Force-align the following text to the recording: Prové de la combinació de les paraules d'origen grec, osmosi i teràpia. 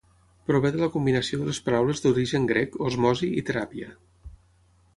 Prové 0.51 0.69
de 0.75 0.79
la 0.83 0.87
combinació 0.95 1.37
de 1.41 1.45
les 1.49 1.59
paraules 1.67 2.01
d'origen 2.05 2.47
grec, 2.53 2.81
osmosi 2.89 3.31
i 3.43 3.47
teràpia. 3.51 3.95